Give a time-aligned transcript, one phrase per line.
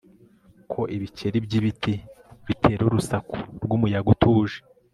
[0.71, 1.93] ko ibikeri byibiti
[2.47, 4.57] bitera urusaku rwumuyaga utuje